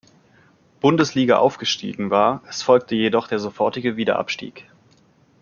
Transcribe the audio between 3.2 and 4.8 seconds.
der sofortige Wiederabstieg.